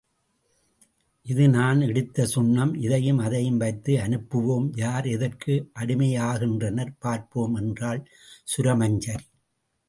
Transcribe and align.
இது 1.25 1.49
நான் 1.49 1.81
இடித்த 1.81 2.25
சுண்ணம் 2.25 2.71
இதையும் 2.77 3.17
அதையும் 3.17 3.57
வைத்து 3.57 3.95
அனுப்புவோம் 3.97 4.67
யார் 4.75 5.07
எதற்கு 5.07 5.53
அடிமையாகின்றனர் 5.79 6.95
பார்ப்போம் 6.99 7.53
என்றாள் 7.53 8.01
சுரமஞ்சரி. 8.55 9.25